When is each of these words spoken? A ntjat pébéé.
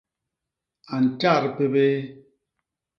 A 0.93 0.95
ntjat 1.03 1.43
pébéé. 1.55 1.97